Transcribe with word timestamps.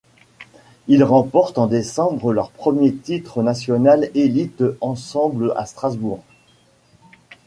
Ils 0.87 1.03
remportent 1.03 1.59
en 1.59 1.67
décembre 1.67 2.33
leur 2.33 2.49
premier 2.49 2.91
titre 2.91 3.43
national 3.43 4.09
élites 4.15 4.63
ensemble, 4.81 5.53
à 5.55 5.67
Strasbourg. 5.67 6.23